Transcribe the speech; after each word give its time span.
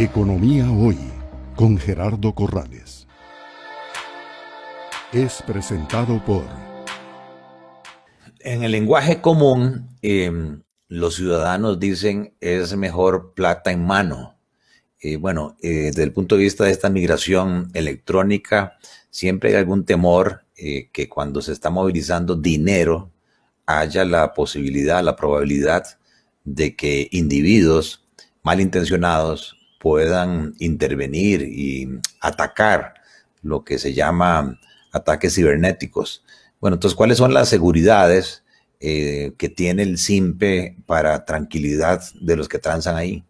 Economía 0.00 0.64
Hoy 0.70 0.96
con 1.56 1.76
Gerardo 1.76 2.34
Corrales. 2.34 3.06
Es 5.12 5.42
presentado 5.42 6.24
por... 6.24 6.46
En 8.38 8.62
el 8.62 8.72
lenguaje 8.72 9.20
común, 9.20 9.90
em, 10.00 10.62
los 10.88 11.16
ciudadanos 11.16 11.78
dicen 11.78 12.32
es 12.40 12.74
mejor 12.78 13.34
plata 13.34 13.72
en 13.72 13.84
mano. 13.84 14.38
Eh, 15.02 15.16
bueno, 15.16 15.58
desde 15.60 16.02
el 16.02 16.14
punto 16.14 16.36
de 16.36 16.44
vista 16.44 16.64
de 16.64 16.70
esta 16.70 16.88
migración 16.88 17.70
electrónica, 17.74 18.78
siempre 19.10 19.50
hay 19.50 19.56
algún 19.56 19.84
temor 19.84 20.46
eh, 20.56 20.88
que 20.94 21.10
cuando 21.10 21.42
se 21.42 21.52
está 21.52 21.68
movilizando 21.68 22.36
dinero 22.36 23.10
haya 23.66 24.06
la 24.06 24.32
posibilidad, 24.32 25.04
la 25.04 25.14
probabilidad 25.14 25.98
de 26.44 26.74
que 26.74 27.06
individuos 27.10 28.08
malintencionados 28.42 29.59
puedan 29.80 30.54
intervenir 30.58 31.40
y 31.40 31.88
atacar 32.20 32.94
lo 33.42 33.64
que 33.64 33.78
se 33.78 33.94
llama 33.94 34.60
ataques 34.92 35.34
cibernéticos. 35.34 36.22
Bueno, 36.60 36.74
entonces, 36.74 36.94
¿cuáles 36.94 37.16
son 37.16 37.32
las 37.32 37.48
seguridades 37.48 38.44
eh, 38.78 39.32
que 39.38 39.48
tiene 39.48 39.82
el 39.82 39.96
SIMPE 39.96 40.76
para 40.84 41.24
tranquilidad 41.24 42.02
de 42.20 42.36
los 42.36 42.46
que 42.46 42.58
transan 42.58 42.96
ahí? 42.96 43.24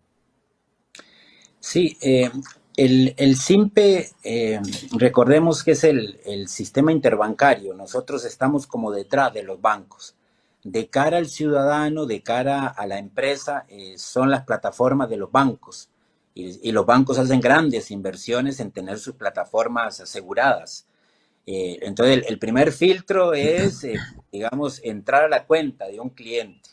Sí, 1.60 1.96
eh, 2.00 2.32
el, 2.76 3.14
el, 3.16 3.36
SIMPE, 3.36 4.10
eh, 4.24 4.60
recordemos 4.98 5.62
que 5.62 5.72
es 5.72 5.84
el, 5.84 6.18
el, 6.26 6.48
sistema 6.48 6.90
interbancario. 6.90 7.74
Nosotros 7.74 8.24
estamos 8.24 8.66
como 8.66 8.90
detrás 8.90 9.32
de 9.32 9.44
los 9.44 9.60
bancos. 9.60 10.16
De 10.64 10.88
cara 10.88 11.18
al 11.18 11.28
ciudadano, 11.28 12.06
de 12.06 12.22
cara 12.22 12.66
a 12.66 12.86
la 12.88 12.98
empresa, 12.98 13.66
son 13.96 14.30
las 14.30 14.44
plataformas 14.44 15.08
de 15.08 15.16
los 15.16 15.30
bancos 15.30 15.89
y, 16.34 16.72
los 16.72 16.86
bancos 16.86 17.18
hacen 17.18 17.40
grandes 17.40 17.90
inversiones 17.90 18.60
en 18.60 18.70
tener 18.70 18.98
sus 18.98 19.14
plataformas 19.14 20.00
aseguradas. 20.00 20.86
Eh, 21.46 21.78
entonces, 21.82 22.24
el, 22.28 22.38
primer 22.38 22.72
filtro 22.72 23.34
es, 23.34 23.84
eh, 23.84 23.94
digamos, 24.32 24.80
entrar 24.84 25.24
a 25.24 25.28
la 25.28 25.44
cuenta 25.46 25.86
de 25.86 26.00
un 26.00 26.10
cliente, 26.10 26.70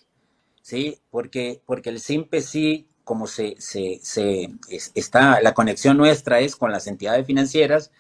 ¿sí? 0.61 1.00
Porque, 1.09 1.61
porque 1.66 1.89
el 1.89 2.00
SIMPE 2.00 2.41
sí, 2.41 2.88
como 3.03 3.25
se, 3.25 3.55
se, 3.59 4.00
se 4.02 4.50
está, 4.94 5.41
la 5.41 5.53
conexión 5.53 5.97
nuestra 5.97 6.39
es 6.41 6.55
con 6.55 6.72
las 6.72 6.88
entidades 6.88 7.25
financieras 7.25 7.91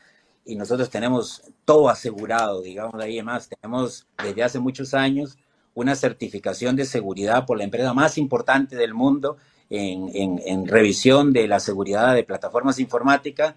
y 0.45 0.55
nosotros 0.55 0.89
tenemos 0.89 1.43
todo 1.65 1.89
asegurado, 1.89 2.61
digamos, 2.61 3.01
ahí 3.01 3.21
más, 3.21 3.49
tenemos 3.49 4.07
desde 4.21 4.43
hace 4.43 4.59
muchos 4.59 4.93
años 4.93 5.37
una 5.73 5.95
certificación 5.95 6.75
de 6.75 6.85
seguridad 6.85 7.45
por 7.45 7.57
la 7.57 7.63
empresa 7.63 7.93
más 7.93 8.17
importante 8.17 8.75
del 8.75 8.93
mundo 8.93 9.37
en, 9.69 10.67
revisión 10.67 11.33
de 11.33 11.47
la 11.47 11.59
seguridad 11.59 12.15
de 12.15 12.23
plataformas 12.23 12.79
informáticas. 12.79 13.55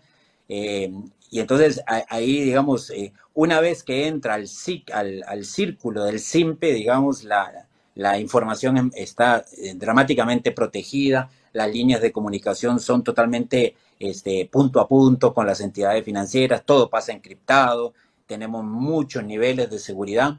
Eh, 0.49 0.93
y 1.31 1.39
entonces 1.39 1.83
ahí, 1.87 2.41
digamos, 2.41 2.91
eh, 2.91 3.13
una 3.35 3.61
vez 3.61 3.85
que 3.85 4.09
entra 4.09 4.35
al, 4.35 4.49
al, 4.93 5.25
al, 5.27 5.45
círculo 5.45 6.05
del 6.05 6.19
SIMPE, 6.19 6.73
digamos, 6.73 7.23
la, 7.23 7.69
la 7.95 8.19
información 8.19 8.77
em, 8.79 8.91
está 8.95 9.45
eh, 9.59 9.75
dramáticamente 9.75 10.53
protegida, 10.53 11.31
las 11.53 11.71
líneas 11.71 12.01
de 12.01 12.13
comunicación 12.13 12.81
son 12.81 13.03
totalmente 13.05 13.77
este, 13.99 14.49
punto 14.51 14.81
a 14.81 14.89
punto 14.89 15.35
con 15.35 15.47
las 15.47 15.61
entidades 15.61 16.05
financieras, 16.05 16.65
todo 16.65 16.89
pasa 16.89 17.13
encriptado, 17.13 17.93
tenemos 18.27 18.65
muchos 18.65 19.25
niveles 19.25 19.71
de 19.71 19.79
seguridad. 19.79 20.39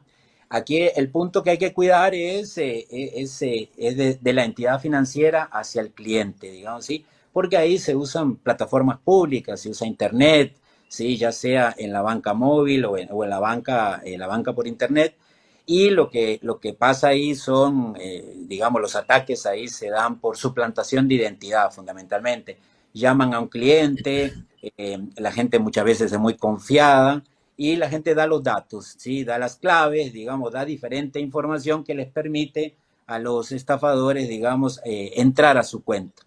Aquí 0.54 0.82
el 0.82 1.10
punto 1.10 1.44
que 1.44 1.52
hay 1.52 1.58
que 1.58 1.74
cuidar 1.74 2.14
es, 2.14 2.58
eh, 2.58 2.86
eh, 2.92 3.26
eh, 3.78 4.18
de, 4.22 4.34
la 4.34 4.44
entidad 4.44 4.82
financiera 4.82 5.44
hacia 5.44 5.82
el 5.82 5.92
cliente, 5.92 6.52
digamos, 6.52 6.86
¿sí? 6.86 7.06
Porque 7.32 7.56
ahí 7.56 7.80
se 7.80 7.96
usan 7.96 8.36
plataformas 8.36 9.00
públicas, 9.00 9.62
se 9.62 9.70
usa 9.70 9.88
Internet, 9.88 10.58
¿sí? 10.90 11.16
Ya 11.16 11.32
sea 11.32 11.74
en 11.78 11.94
la 11.94 12.02
banca 12.02 12.34
móvil 12.34 12.84
o 12.84 12.98
en, 12.98 13.08
la, 13.30 13.40
banca, 13.40 14.02
en 14.04 14.20
la 14.20 14.28
banca 14.28 14.52
por 14.52 14.67
Internet. 14.67 15.16
Y 15.66 15.90
lo 15.90 16.10
que, 16.10 16.38
lo 16.42 16.60
que 16.60 16.73
pasa 16.73 17.08
ahí 17.10 17.34
son, 17.34 17.95
digamos, 18.48 18.82
los 18.82 18.98
ataques 18.98 19.45
ahí 19.45 19.70
se 19.70 19.90
dan 19.90 20.20
por 20.20 20.36
suplantación 20.36 21.08
de 21.08 21.16
identidad 21.16 21.72
fundamentalmente. 21.72 22.58
Llaman 22.94 23.34
a 23.34 23.40
un 23.40 23.48
cliente, 23.48 24.34
la 25.16 25.32
gente 25.32 25.60
muchas 25.60 25.86
veces 25.86 26.11
es 26.11 26.20
muy 26.20 26.36
confiada, 26.36 27.23
y 27.61 27.76
la 27.76 27.89
gente 27.89 28.16
da 28.16 28.26
los 28.26 28.42
datos, 28.42 28.95
¿sí? 28.98 29.23
da 29.23 29.38
las 29.38 29.58
claves, 29.58 30.14
digamos, 30.14 30.52
da 30.52 30.66
diferente 30.66 31.20
información 31.20 31.83
que 31.83 31.94
les 31.94 32.11
permite 32.11 32.73
a 33.05 33.20
los 33.20 33.52
estafadores, 33.52 34.27
digamos, 34.27 34.82
eh, 34.83 35.11
entrar 35.17 35.60
a 35.60 35.64
su 35.64 35.83
cuenta. 35.83 36.23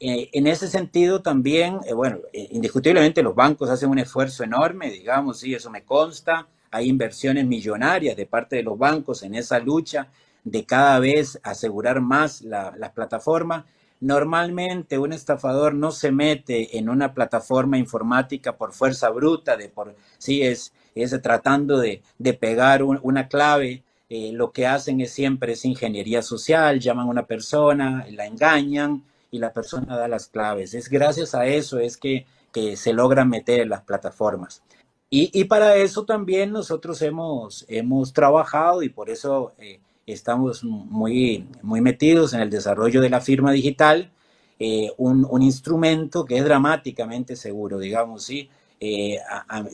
Eh, 0.00 0.30
en 0.32 0.48
ese 0.48 0.66
sentido 0.66 1.22
también, 1.22 1.78
eh, 1.86 1.92
bueno, 1.92 2.18
indiscutiblemente 2.32 3.22
los 3.22 3.36
bancos 3.36 3.70
hacen 3.70 3.88
un 3.88 4.00
esfuerzo 4.00 4.42
enorme, 4.42 4.90
digamos, 4.90 5.38
sí, 5.38 5.54
eso 5.54 5.70
me 5.70 5.84
consta, 5.84 6.48
hay 6.72 6.88
inversiones 6.88 7.46
millonarias 7.46 8.16
de 8.16 8.26
parte 8.26 8.56
de 8.56 8.64
los 8.64 8.76
bancos 8.76 9.22
en 9.22 9.36
esa 9.36 9.60
lucha 9.60 10.08
de 10.42 10.64
cada 10.64 10.98
vez 10.98 11.38
asegurar 11.44 12.00
más 12.00 12.42
las 12.42 12.90
plataformas, 12.90 13.64
Normalmente 14.04 14.98
un 14.98 15.14
estafador 15.14 15.74
no 15.74 15.90
se 15.90 16.12
mete 16.12 16.76
en 16.76 16.90
una 16.90 17.14
plataforma 17.14 17.78
informática 17.78 18.58
por 18.58 18.74
fuerza 18.74 19.08
bruta, 19.08 19.56
de 19.56 19.70
por 19.70 19.96
sí 20.18 20.42
es, 20.42 20.74
es 20.94 21.18
tratando 21.22 21.78
de, 21.78 22.02
de 22.18 22.34
pegar 22.34 22.82
una 22.82 23.28
clave. 23.28 23.82
Eh, 24.10 24.32
lo 24.34 24.52
que 24.52 24.66
hacen 24.66 25.00
es 25.00 25.10
siempre 25.10 25.54
es 25.54 25.64
ingeniería 25.64 26.20
social, 26.20 26.80
llaman 26.80 27.06
a 27.06 27.10
una 27.12 27.24
persona, 27.24 28.06
la 28.10 28.26
engañan 28.26 29.02
y 29.30 29.38
la 29.38 29.54
persona 29.54 29.96
da 29.96 30.06
las 30.06 30.26
claves. 30.26 30.74
Es 30.74 30.90
gracias 30.90 31.34
a 31.34 31.46
eso 31.46 31.78
es 31.78 31.96
que, 31.96 32.26
que 32.52 32.76
se 32.76 32.92
logra 32.92 33.24
meter 33.24 33.60
en 33.60 33.70
las 33.70 33.84
plataformas. 33.84 34.62
Y, 35.08 35.30
y, 35.32 35.44
para 35.44 35.76
eso 35.76 36.04
también 36.04 36.52
nosotros 36.52 37.00
hemos, 37.00 37.64
hemos 37.68 38.12
trabajado 38.12 38.82
y 38.82 38.90
por 38.90 39.08
eso 39.08 39.54
eh, 39.56 39.80
estamos 40.06 40.64
muy, 40.64 41.46
muy 41.62 41.80
metidos 41.80 42.34
en 42.34 42.40
el 42.40 42.50
desarrollo 42.50 43.00
de 43.00 43.10
la 43.10 43.20
firma 43.20 43.52
digital, 43.52 44.10
eh, 44.58 44.90
un, 44.98 45.26
un, 45.28 45.42
instrumento 45.42 46.24
que 46.24 46.36
es 46.36 46.44
dramáticamente 46.44 47.36
seguro, 47.36 47.78
digamos, 47.78 48.24
¿sí? 48.24 48.48
Eh, 48.80 49.18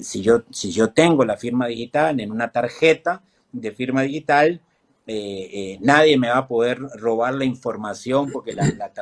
si, 0.00 0.22
yo, 0.22 0.42
si 0.50 0.70
yo 0.70 0.90
tengo 0.92 1.24
la 1.24 1.36
firma 1.36 1.66
digital 1.66 2.20
en 2.20 2.30
una 2.30 2.50
tarjeta 2.50 3.22
de 3.52 3.72
firma 3.72 4.02
digital, 4.02 4.60
eh, 5.06 5.78
nadie 5.80 6.16
me 6.16 6.28
va 6.28 6.38
a 6.38 6.48
poder 6.48 6.78
robar 6.78 7.34
la 7.34 7.44
información 7.44 8.30
porque 8.30 8.52
la, 8.52 8.66
la, 8.68 8.92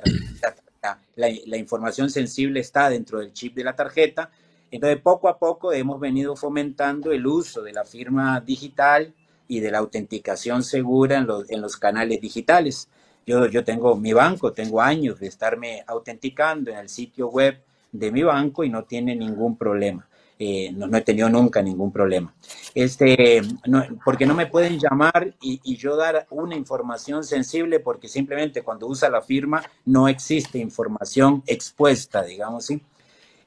la, 1.17 1.29
la, 1.47 1.57
información 1.57 2.09
sensible 2.09 2.61
está 2.61 2.89
dentro 2.89 3.21
del 3.21 3.33
chip 3.33 3.55
de 3.55 3.65
la 3.65 3.77
tarjeta. 3.77 4.31
Entonces, 4.71 5.01
poco 5.01 5.29
a 5.29 5.39
poco 5.39 5.73
hemos 5.73 6.01
venido 6.01 6.37
fomentando 6.37 7.13
el 7.13 7.27
uso 7.27 7.63
de 7.63 7.73
la 7.73 7.85
firma 7.85 8.41
digital 8.41 9.15
y 9.49 9.61
de 9.61 9.71
la 9.71 9.79
autenticación 9.79 10.63
segura 10.63 11.19
en 11.19 11.27
los, 11.27 11.51
en 11.51 11.61
los 11.61 11.77
canales 11.77 12.21
digitales. 12.21 12.89
Yo, 13.27 13.47
yo 13.47 13.65
tengo 13.65 13.97
mi 13.97 14.13
banco, 14.13 14.53
tengo 14.53 14.81
años 14.81 15.19
de 15.21 15.27
estarme 15.27 15.83
autenticando 15.87 16.71
en 16.71 16.79
el 16.79 16.89
sitio 16.89 17.29
web 17.29 17.61
de 17.91 18.13
mi 18.13 18.23
banco 18.23 18.65
y 18.65 18.71
no 18.71 18.85
tiene 18.85 19.17
ningún 19.17 19.57
problema. 19.57 20.09
Eh, 20.41 20.71
no, 20.73 20.97
he 20.97 21.01
tenido 21.01 21.29
nunca 21.29 21.61
ningún 21.61 21.91
problema. 21.91 22.33
Este, 22.73 23.43
no, 23.67 23.83
porque 24.05 24.25
no 24.25 24.35
me 24.35 24.47
pueden 24.47 24.79
llamar 24.79 25.35
y, 25.41 25.61
y, 25.65 25.77
yo 25.77 25.97
dar 25.97 26.29
una 26.31 26.55
información 26.55 27.25
sensible 27.25 27.81
porque 27.81 28.07
simplemente 28.07 28.63
cuando 28.63 28.87
usa 28.87 29.11
la 29.11 29.21
firma 29.21 29.65
no 29.85 30.07
existe 30.07 30.59
información 30.59 31.43
expuesta, 31.47 32.23
digamos 32.23 32.65
así. 32.65 32.81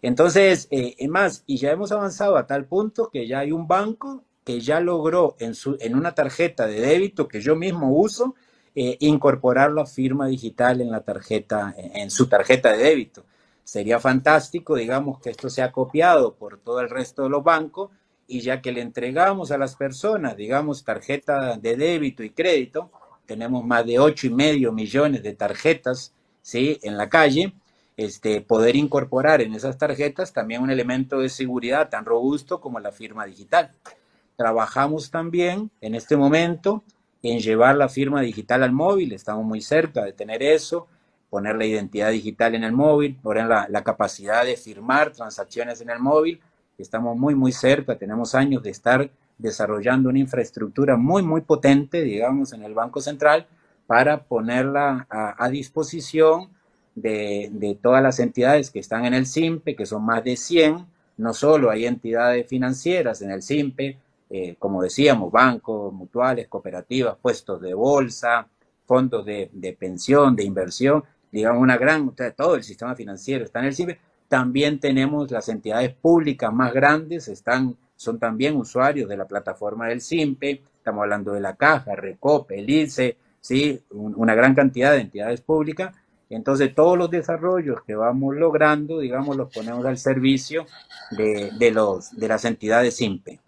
Entonces, 0.02 0.68
eh, 0.72 0.96
es 0.98 1.10
más, 1.10 1.44
y 1.46 1.58
ya 1.58 1.72
hemos 1.72 1.92
avanzado 1.92 2.36
a 2.36 2.48
tal 2.48 2.66
punto 2.66 3.10
que 3.10 3.28
ya 3.28 3.40
hay 3.40 3.52
un 3.52 3.68
banco 3.68 4.24
que 4.44 4.60
ya 4.60 4.80
logró 4.80 5.36
en, 5.40 5.56
su, 5.56 5.78
en 5.80 5.96
una 5.96 6.14
tarjeta 6.14 6.66
de 6.66 6.82
débito 6.82 7.28
que 7.28 7.42
yo 7.42 7.56
mismo 7.56 7.92
uso, 7.92 8.36
eh, 8.74 8.98
incorporar 9.00 9.72
la 9.72 9.86
firma 9.86 10.28
digital 10.28 10.82
en 10.82 10.92
la 10.92 11.02
tarjeta, 11.02 11.76
en 11.78 12.10
su 12.10 12.28
tarjeta 12.28 12.72
de 12.72 12.84
débito. 12.84 13.26
Sería 13.64 14.00
fantástico, 14.00 14.76
digamos, 14.76 15.20
que 15.20 15.30
esto 15.30 15.50
sea 15.50 15.72
copiado 15.72 16.36
por 16.36 16.58
todo 16.58 16.80
el 16.82 16.90
resto 16.90 17.24
de 17.24 17.30
los 17.30 17.44
bancos 17.44 17.92
y 18.28 18.42
ya 18.42 18.62
que 18.62 18.72
le 18.72 18.82
entregamos 18.82 19.52
a 19.52 19.58
las 19.58 19.76
personas, 19.76 20.38
digamos, 20.38 20.84
tarjeta 20.84 21.58
de 21.58 21.76
débito 21.76 22.24
y 22.24 22.32
crédito, 22.32 22.90
tenemos 23.26 23.66
más 23.66 23.86
de 23.86 24.00
ocho 24.00 24.28
y 24.28 24.30
medio 24.30 24.72
millones 24.72 25.22
de 25.24 25.34
tarjetas, 25.34 26.14
¿sí? 26.42 26.80
En 26.82 26.98
la 26.98 27.10
calle, 27.10 27.54
este, 27.98 28.42
poder 28.42 28.76
incorporar 28.76 29.42
en 29.42 29.54
esas 29.54 29.78
tarjetas 29.78 30.34
también 30.34 30.62
un 30.62 30.72
elemento 30.72 31.20
de 31.20 31.30
seguridad 31.30 31.90
tan 31.90 32.06
robusto 32.06 32.60
como 32.60 32.80
la 32.80 32.92
firma 32.92 33.26
digital. 33.26 33.72
Trabajamos 34.36 35.12
también 35.12 35.72
en 35.82 35.96
este 35.96 36.18
momento 36.18 36.84
en 37.24 37.40
llevar 37.40 37.76
la 37.76 37.90
firma 37.90 38.22
digital 38.22 38.64
al 38.64 38.72
móvil, 38.72 39.14
estamos 39.14 39.46
muy 39.46 39.62
cerca 39.62 40.04
de 40.04 40.14
tener 40.14 40.42
eso, 40.42 40.88
poner 41.30 41.56
la 41.56 41.66
identidad 41.66 42.10
digital 42.12 42.56
en 42.56 42.64
el 42.64 42.72
móvil, 42.72 43.16
poner 43.22 43.46
la, 43.46 43.84
capacidad 43.84 44.44
de 44.44 44.58
firmar 44.58 45.12
transacciones 45.12 45.82
en 45.82 45.92
el 45.92 46.00
móvil, 46.00 46.42
estamos 46.78 47.16
muy, 47.18 47.36
muy 47.36 47.52
cerca, 47.52 47.98
tenemos 47.98 48.34
años 48.34 48.64
de 48.64 48.72
estar 48.72 49.10
desarrollando 49.38 50.10
una 50.10 50.20
infraestructura 50.20 50.98
muy, 50.98 51.22
muy 51.22 51.42
potente, 51.42 52.02
digamos, 52.02 52.54
en 52.54 52.64
el 52.64 52.74
Banco 52.74 53.02
Central 53.02 53.48
para 53.86 54.24
ponerla 54.24 55.06
a, 55.10 55.44
a 55.44 55.50
disposición 55.50 56.50
de, 56.96 57.78
todas 57.82 58.04
las 58.04 58.20
entidades 58.20 58.70
que 58.70 58.80
están 58.80 59.06
en 59.06 59.14
el 59.14 59.26
SIMPE, 59.26 59.76
que 59.76 59.86
son 59.86 60.06
más 60.06 60.24
de 60.24 60.36
100. 60.36 60.86
No 61.18 61.34
solo 61.34 61.70
hay 61.70 61.86
entidades 61.86 62.48
financieras 62.48 63.22
en 63.22 63.32
el 63.32 63.42
SIMPE, 63.42 63.98
eh, 64.32 64.56
como 64.58 64.82
decíamos, 64.82 65.32
bancos, 65.32 65.94
mutuales, 65.94 66.48
cooperativas, 66.48 67.18
puestos 67.22 67.62
de 67.62 67.74
bolsa, 67.74 68.48
fondos 68.86 69.26
de, 69.26 69.78
pensión, 69.78 70.36
de 70.36 70.44
inversión, 70.44 71.04
digamos 71.32 71.62
una 71.62 71.78
gran, 71.78 72.14
todo 72.36 72.56
el 72.56 72.64
sistema 72.64 72.96
financiero 72.96 73.46
está 73.46 73.60
en 73.60 73.66
el 73.66 73.74
SIMPE. 73.74 74.00
También 74.28 74.80
tenemos 74.80 75.30
las 75.32 75.50
entidades 75.50 75.94
públicas 75.94 76.54
más 76.54 76.74
grandes, 76.74 77.28
están, 77.28 77.76
son 77.96 78.20
también 78.20 78.56
usuarios 78.56 79.10
de 79.10 79.18
la 79.18 79.28
plataforma 79.28 79.88
del 79.88 80.02
SIMPE, 80.02 80.64
estamos 80.78 81.04
hablando 81.04 81.34
de 81.34 81.42
la 81.42 81.56
Caja, 81.56 81.96
Recope, 81.96 82.60
el 82.60 82.70
ICE, 82.70 83.18
¿sí? 83.40 83.82
una 83.92 84.34
gran 84.34 84.56
cantidad 84.56 84.92
de 84.92 85.02
entidades 85.02 85.42
públicas 85.42 85.94
entonces, 86.36 86.74
todos 86.74 86.98
los 86.98 87.12
desarrollos 87.12 87.82
que 87.86 87.94
vamos 87.94 88.36
logrando, 88.36 89.00
digamos, 89.00 89.36
los 89.36 89.54
ponemos 89.54 89.86
al 89.86 89.98
servicio 89.98 90.66
de, 91.12 91.72
los, 91.72 92.16
de 92.16 92.28
las 92.30 92.46
entidades 92.46 92.96
SIMPE. 92.96 93.41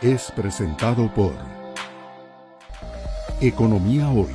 Es 0.00 0.30
presentado 0.30 1.12
por 1.12 1.34
Economía 3.40 4.08
Hoy, 4.10 4.30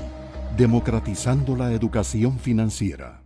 democratizando 0.57 1.55
la 1.55 1.71
educación 1.71 2.37
financiera. 2.37 3.22